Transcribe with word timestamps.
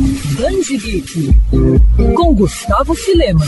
Band 0.00 0.64
Geek 0.78 1.30
com 2.14 2.34
Gustavo 2.34 2.94
Filema. 2.94 3.44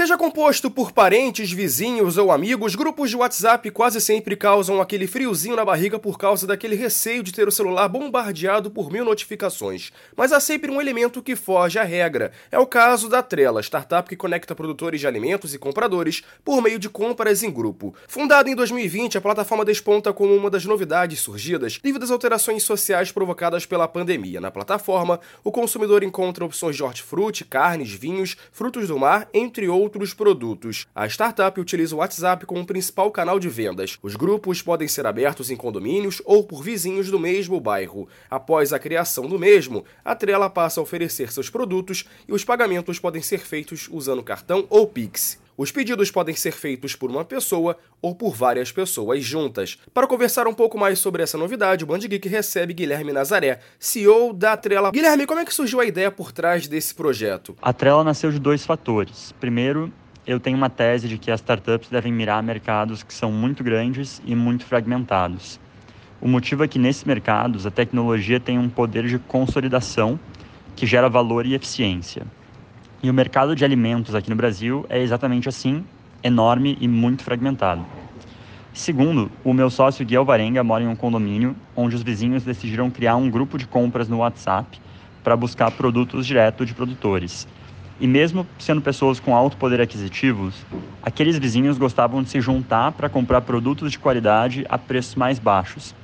Seja 0.00 0.16
composto 0.16 0.70
por 0.70 0.92
parentes, 0.92 1.52
vizinhos 1.52 2.16
ou 2.16 2.32
amigos, 2.32 2.74
grupos 2.74 3.10
de 3.10 3.16
WhatsApp 3.18 3.70
quase 3.70 4.00
sempre 4.00 4.34
causam 4.34 4.80
aquele 4.80 5.06
friozinho 5.06 5.54
na 5.54 5.62
barriga 5.62 5.98
por 5.98 6.16
causa 6.16 6.46
daquele 6.46 6.74
receio 6.74 7.22
de 7.22 7.32
ter 7.32 7.46
o 7.46 7.52
celular 7.52 7.86
bombardeado 7.86 8.70
por 8.70 8.90
mil 8.90 9.04
notificações. 9.04 9.92
Mas 10.16 10.32
há 10.32 10.40
sempre 10.40 10.70
um 10.70 10.80
elemento 10.80 11.20
que 11.22 11.36
foge 11.36 11.78
à 11.78 11.82
regra. 11.82 12.32
É 12.50 12.58
o 12.58 12.66
caso 12.66 13.10
da 13.10 13.22
Trela, 13.22 13.60
startup 13.60 14.08
que 14.08 14.16
conecta 14.16 14.54
produtores 14.54 15.00
de 15.00 15.06
alimentos 15.06 15.52
e 15.52 15.58
compradores 15.58 16.22
por 16.42 16.62
meio 16.62 16.78
de 16.78 16.88
compras 16.88 17.42
em 17.42 17.50
grupo. 17.50 17.94
Fundada 18.08 18.48
em 18.48 18.54
2020, 18.54 19.18
a 19.18 19.20
plataforma 19.20 19.66
desponta 19.66 20.14
como 20.14 20.34
uma 20.34 20.48
das 20.48 20.64
novidades 20.64 21.20
surgidas 21.20 21.78
devido 21.82 22.04
às 22.04 22.10
alterações 22.10 22.62
sociais 22.62 23.12
provocadas 23.12 23.66
pela 23.66 23.86
pandemia. 23.86 24.40
Na 24.40 24.50
plataforma, 24.50 25.20
o 25.44 25.52
consumidor 25.52 26.02
encontra 26.02 26.42
opções 26.42 26.74
de 26.74 26.82
hortifruti, 26.82 27.44
carnes, 27.44 27.92
vinhos, 27.92 28.34
frutos 28.50 28.88
do 28.88 28.98
mar, 28.98 29.28
entre 29.34 29.68
outros 29.68 29.89
outros 29.90 30.14
produtos. 30.14 30.86
A 30.94 31.06
startup 31.08 31.60
utiliza 31.60 31.96
o 31.96 31.98
WhatsApp 31.98 32.46
como 32.46 32.64
principal 32.64 33.10
canal 33.10 33.40
de 33.40 33.48
vendas. 33.48 33.98
Os 34.00 34.14
grupos 34.14 34.62
podem 34.62 34.86
ser 34.86 35.04
abertos 35.04 35.50
em 35.50 35.56
condomínios 35.56 36.22
ou 36.24 36.44
por 36.44 36.62
vizinhos 36.62 37.10
do 37.10 37.18
mesmo 37.18 37.58
bairro. 37.58 38.08
Após 38.30 38.72
a 38.72 38.78
criação 38.78 39.26
do 39.26 39.36
mesmo, 39.36 39.84
a 40.04 40.14
Trela 40.14 40.48
passa 40.48 40.78
a 40.78 40.82
oferecer 40.82 41.32
seus 41.32 41.50
produtos 41.50 42.04
e 42.28 42.32
os 42.32 42.44
pagamentos 42.44 43.00
podem 43.00 43.20
ser 43.20 43.40
feitos 43.40 43.88
usando 43.90 44.22
cartão 44.22 44.64
ou 44.70 44.86
Pix. 44.86 45.40
Os 45.60 45.70
pedidos 45.70 46.10
podem 46.10 46.34
ser 46.34 46.52
feitos 46.52 46.96
por 46.96 47.10
uma 47.10 47.22
pessoa 47.22 47.76
ou 48.00 48.14
por 48.14 48.34
várias 48.34 48.72
pessoas 48.72 49.22
juntas. 49.22 49.76
Para 49.92 50.06
conversar 50.06 50.48
um 50.48 50.54
pouco 50.54 50.78
mais 50.78 50.98
sobre 50.98 51.22
essa 51.22 51.36
novidade, 51.36 51.84
o 51.84 51.86
Band 51.86 51.98
Geek 51.98 52.26
recebe 52.30 52.72
Guilherme 52.72 53.12
Nazaré, 53.12 53.60
CEO 53.78 54.32
da 54.32 54.56
Trela. 54.56 54.90
Guilherme, 54.90 55.26
como 55.26 55.38
é 55.38 55.44
que 55.44 55.52
surgiu 55.52 55.78
a 55.78 55.84
ideia 55.84 56.10
por 56.10 56.32
trás 56.32 56.66
desse 56.66 56.94
projeto? 56.94 57.54
A 57.60 57.74
Trela 57.74 58.02
nasceu 58.02 58.32
de 58.32 58.38
dois 58.38 58.64
fatores. 58.64 59.34
Primeiro, 59.38 59.92
eu 60.26 60.40
tenho 60.40 60.56
uma 60.56 60.70
tese 60.70 61.06
de 61.06 61.18
que 61.18 61.30
as 61.30 61.40
startups 61.40 61.90
devem 61.90 62.10
mirar 62.10 62.42
mercados 62.42 63.02
que 63.02 63.12
são 63.12 63.30
muito 63.30 63.62
grandes 63.62 64.22
e 64.24 64.34
muito 64.34 64.64
fragmentados. 64.64 65.60
O 66.22 66.26
motivo 66.26 66.64
é 66.64 66.68
que 66.68 66.78
nesses 66.78 67.04
mercados 67.04 67.66
a 67.66 67.70
tecnologia 67.70 68.40
tem 68.40 68.58
um 68.58 68.70
poder 68.70 69.06
de 69.06 69.18
consolidação 69.18 70.18
que 70.74 70.86
gera 70.86 71.10
valor 71.10 71.44
e 71.44 71.52
eficiência. 71.52 72.26
E 73.02 73.08
o 73.08 73.14
mercado 73.14 73.56
de 73.56 73.64
alimentos 73.64 74.14
aqui 74.14 74.28
no 74.28 74.36
Brasil 74.36 74.84
é 74.90 75.00
exatamente 75.00 75.48
assim, 75.48 75.82
enorme 76.22 76.76
e 76.82 76.86
muito 76.86 77.22
fragmentado. 77.24 77.82
Segundo, 78.74 79.30
o 79.42 79.54
meu 79.54 79.70
sócio 79.70 80.04
Gui 80.04 80.14
Alvarenga 80.16 80.62
mora 80.62 80.84
em 80.84 80.86
um 80.86 80.94
condomínio 80.94 81.56
onde 81.74 81.96
os 81.96 82.02
vizinhos 82.02 82.44
decidiram 82.44 82.90
criar 82.90 83.16
um 83.16 83.30
grupo 83.30 83.56
de 83.56 83.66
compras 83.66 84.06
no 84.06 84.18
WhatsApp 84.18 84.78
para 85.24 85.34
buscar 85.34 85.70
produtos 85.70 86.26
direto 86.26 86.66
de 86.66 86.74
produtores. 86.74 87.48
E 87.98 88.06
mesmo 88.06 88.46
sendo 88.58 88.82
pessoas 88.82 89.18
com 89.18 89.34
alto 89.34 89.56
poder 89.56 89.80
aquisitivo, 89.80 90.52
aqueles 91.02 91.38
vizinhos 91.38 91.78
gostavam 91.78 92.22
de 92.22 92.28
se 92.28 92.38
juntar 92.38 92.92
para 92.92 93.08
comprar 93.08 93.40
produtos 93.40 93.90
de 93.90 93.98
qualidade 93.98 94.66
a 94.68 94.76
preços 94.76 95.14
mais 95.14 95.38
baixos. 95.38 95.94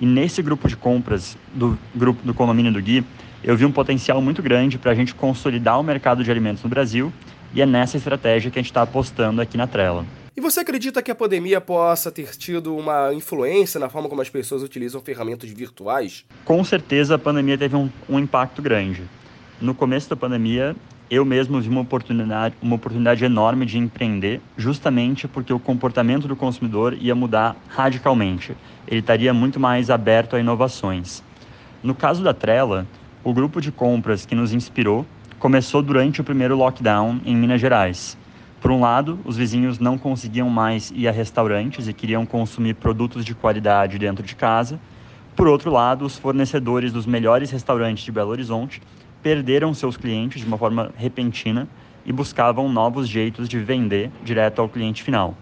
E 0.00 0.06
nesse 0.06 0.40
grupo 0.40 0.66
de 0.66 0.76
compras 0.76 1.36
do 1.54 1.78
grupo 1.94 2.26
do 2.26 2.32
condomínio 2.32 2.72
do 2.72 2.80
Gui, 2.80 3.04
eu 3.42 3.56
vi 3.56 3.64
um 3.64 3.72
potencial 3.72 4.20
muito 4.20 4.42
grande 4.42 4.78
para 4.78 4.90
a 4.90 4.94
gente 4.94 5.14
consolidar 5.14 5.78
o 5.78 5.82
mercado 5.82 6.24
de 6.24 6.30
alimentos 6.30 6.62
no 6.62 6.68
Brasil 6.68 7.12
e 7.54 7.62
é 7.62 7.66
nessa 7.66 7.96
estratégia 7.96 8.50
que 8.50 8.58
a 8.58 8.62
gente 8.62 8.70
está 8.70 8.82
apostando 8.82 9.40
aqui 9.40 9.56
na 9.56 9.66
Trela. 9.66 10.04
E 10.36 10.40
você 10.40 10.60
acredita 10.60 11.02
que 11.02 11.10
a 11.10 11.14
pandemia 11.14 11.60
possa 11.60 12.12
ter 12.12 12.36
tido 12.36 12.76
uma 12.76 13.12
influência 13.12 13.80
na 13.80 13.88
forma 13.88 14.08
como 14.08 14.22
as 14.22 14.28
pessoas 14.28 14.62
utilizam 14.62 15.00
ferramentas 15.00 15.50
virtuais? 15.50 16.24
Com 16.44 16.62
certeza 16.62 17.14
a 17.14 17.18
pandemia 17.18 17.58
teve 17.58 17.74
um, 17.74 17.90
um 18.08 18.18
impacto 18.18 18.62
grande. 18.62 19.02
No 19.60 19.74
começo 19.74 20.08
da 20.08 20.14
pandemia, 20.14 20.76
eu 21.10 21.24
mesmo 21.24 21.60
vi 21.60 21.68
uma 21.68 21.80
oportunidade, 21.80 22.54
uma 22.62 22.76
oportunidade 22.76 23.24
enorme 23.24 23.66
de 23.66 23.78
empreender, 23.78 24.40
justamente 24.56 25.26
porque 25.26 25.52
o 25.52 25.58
comportamento 25.58 26.28
do 26.28 26.36
consumidor 26.36 26.94
ia 27.00 27.14
mudar 27.14 27.56
radicalmente. 27.68 28.56
Ele 28.86 29.00
estaria 29.00 29.34
muito 29.34 29.58
mais 29.58 29.90
aberto 29.90 30.36
a 30.36 30.40
inovações. 30.40 31.22
No 31.82 31.94
caso 31.94 32.22
da 32.22 32.34
Trela, 32.34 32.86
o 33.24 33.32
grupo 33.32 33.60
de 33.60 33.72
compras 33.72 34.24
que 34.24 34.34
nos 34.34 34.52
inspirou 34.52 35.04
começou 35.38 35.82
durante 35.82 36.20
o 36.20 36.24
primeiro 36.24 36.56
lockdown 36.56 37.20
em 37.24 37.36
Minas 37.36 37.60
Gerais. 37.60 38.16
Por 38.60 38.70
um 38.70 38.80
lado, 38.80 39.18
os 39.24 39.36
vizinhos 39.36 39.78
não 39.78 39.96
conseguiam 39.96 40.48
mais 40.48 40.92
ir 40.94 41.06
a 41.06 41.12
restaurantes 41.12 41.86
e 41.86 41.92
queriam 41.92 42.26
consumir 42.26 42.74
produtos 42.74 43.24
de 43.24 43.34
qualidade 43.34 43.98
dentro 43.98 44.24
de 44.24 44.34
casa. 44.34 44.80
Por 45.36 45.46
outro 45.46 45.70
lado, 45.70 46.04
os 46.04 46.16
fornecedores 46.18 46.92
dos 46.92 47.06
melhores 47.06 47.50
restaurantes 47.50 48.04
de 48.04 48.10
Belo 48.10 48.30
Horizonte 48.30 48.82
perderam 49.22 49.74
seus 49.74 49.96
clientes 49.96 50.40
de 50.40 50.46
uma 50.46 50.58
forma 50.58 50.90
repentina 50.96 51.68
e 52.04 52.12
buscavam 52.12 52.68
novos 52.68 53.08
jeitos 53.08 53.48
de 53.48 53.58
vender 53.58 54.10
direto 54.24 54.60
ao 54.60 54.68
cliente 54.68 55.02
final. 55.02 55.36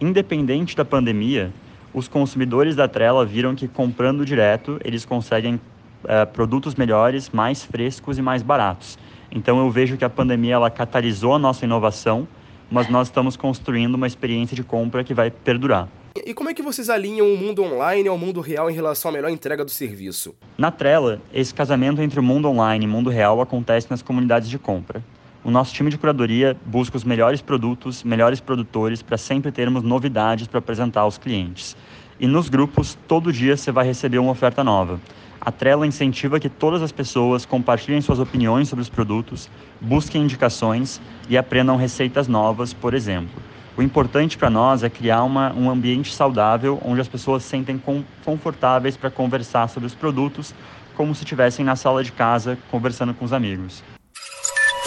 Independente 0.00 0.76
da 0.76 0.84
pandemia, 0.84 1.52
os 1.92 2.06
consumidores 2.06 2.76
da 2.76 2.86
Trela 2.86 3.24
viram 3.24 3.54
que 3.54 3.66
comprando 3.66 4.24
direto 4.24 4.78
eles 4.84 5.04
conseguem 5.04 5.60
uh, 6.04 6.26
produtos 6.32 6.74
melhores, 6.74 7.30
mais 7.30 7.64
frescos 7.64 8.18
e 8.18 8.22
mais 8.22 8.42
baratos. 8.42 8.98
Então 9.30 9.58
eu 9.58 9.70
vejo 9.70 9.96
que 9.96 10.04
a 10.04 10.10
pandemia 10.10 10.54
ela 10.54 10.70
catalisou 10.70 11.34
a 11.34 11.38
nossa 11.38 11.64
inovação, 11.64 12.26
mas 12.70 12.88
nós 12.88 13.08
estamos 13.08 13.36
construindo 13.36 13.94
uma 13.94 14.06
experiência 14.06 14.54
de 14.54 14.62
compra 14.62 15.04
que 15.04 15.14
vai 15.14 15.30
perdurar. 15.30 15.88
E 16.26 16.34
como 16.34 16.50
é 16.50 16.54
que 16.54 16.62
vocês 16.62 16.90
alinham 16.90 17.32
o 17.32 17.36
mundo 17.36 17.62
online 17.62 18.08
ao 18.08 18.18
mundo 18.18 18.40
real 18.40 18.70
em 18.70 18.74
relação 18.74 19.10
à 19.10 19.14
melhor 19.14 19.30
entrega 19.30 19.64
do 19.64 19.70
serviço? 19.70 20.34
Na 20.56 20.70
Trela, 20.70 21.20
esse 21.32 21.54
casamento 21.54 22.02
entre 22.02 22.18
o 22.18 22.22
mundo 22.22 22.48
online 22.48 22.84
e 22.84 22.88
o 22.88 22.90
mundo 22.90 23.08
real 23.08 23.40
acontece 23.40 23.86
nas 23.90 24.02
comunidades 24.02 24.48
de 24.48 24.58
compra. 24.58 25.02
O 25.44 25.50
nosso 25.50 25.72
time 25.72 25.90
de 25.90 25.96
curadoria 25.96 26.56
busca 26.66 26.96
os 26.96 27.04
melhores 27.04 27.40
produtos, 27.40 28.02
melhores 28.02 28.40
produtores 28.40 29.00
para 29.00 29.16
sempre 29.16 29.52
termos 29.52 29.82
novidades 29.82 30.46
para 30.46 30.58
apresentar 30.58 31.02
aos 31.02 31.16
clientes. 31.16 31.76
E 32.18 32.26
nos 32.26 32.48
grupos, 32.48 32.98
todo 33.06 33.32
dia 33.32 33.56
você 33.56 33.70
vai 33.70 33.86
receber 33.86 34.18
uma 34.18 34.32
oferta 34.32 34.64
nova. 34.64 35.00
A 35.40 35.52
Trello 35.52 35.84
incentiva 35.84 36.40
que 36.40 36.48
todas 36.48 36.82
as 36.82 36.90
pessoas 36.90 37.46
compartilhem 37.46 38.00
suas 38.00 38.18
opiniões 38.18 38.68
sobre 38.68 38.82
os 38.82 38.88
produtos, 38.88 39.48
busquem 39.80 40.22
indicações 40.22 41.00
e 41.28 41.38
aprendam 41.38 41.76
receitas 41.76 42.26
novas, 42.26 42.72
por 42.74 42.92
exemplo. 42.92 43.40
O 43.76 43.82
importante 43.82 44.36
para 44.36 44.50
nós 44.50 44.82
é 44.82 44.90
criar 44.90 45.22
uma, 45.22 45.52
um 45.54 45.70
ambiente 45.70 46.12
saudável 46.12 46.80
onde 46.84 47.00
as 47.00 47.06
pessoas 47.06 47.44
se 47.44 47.50
sentem 47.50 47.78
com, 47.78 48.02
confortáveis 48.24 48.96
para 48.96 49.10
conversar 49.10 49.68
sobre 49.68 49.86
os 49.86 49.94
produtos, 49.94 50.52
como 50.96 51.14
se 51.14 51.22
estivessem 51.22 51.64
na 51.64 51.76
sala 51.76 52.02
de 52.02 52.10
casa 52.10 52.58
conversando 52.72 53.14
com 53.14 53.24
os 53.24 53.32
amigos. 53.32 53.84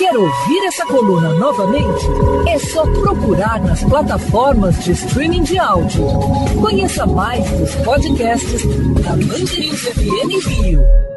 Quer 0.01 0.17
ouvir 0.17 0.63
essa 0.65 0.83
coluna 0.83 1.31
novamente? 1.35 2.07
É 2.49 2.57
só 2.57 2.83
procurar 2.87 3.61
nas 3.61 3.83
plataformas 3.83 4.83
de 4.83 4.93
streaming 4.93 5.43
de 5.43 5.59
áudio. 5.59 6.03
Conheça 6.59 7.05
mais 7.05 7.47
dos 7.51 7.75
podcasts 7.75 8.65
da 9.03 9.11
Mandirinhos 9.11 9.81
FM 9.81 10.47
Rio. 10.47 11.10